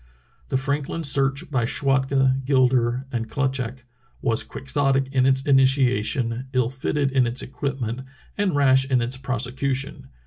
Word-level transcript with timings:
The 0.47 0.57
Franklin 0.57 1.03
Search 1.03 1.51
by 1.51 1.63
Schwatka, 1.63 2.37
Gilder 2.43 3.05
and 3.11 3.29
Klut 3.29 3.51
schak 3.53 3.83
was 4.19 4.41
quixotic 4.43 5.13
in 5.13 5.27
its 5.27 5.43
initiation, 5.43 6.47
ill 6.53 6.71
fitted 6.71 7.15
m 7.15 7.27
its 7.27 7.43
equipment, 7.43 8.01
and 8.35 8.55
rash 8.55 8.83
in 8.89 8.99
its 9.03 9.15
prosecution. 9.15 10.07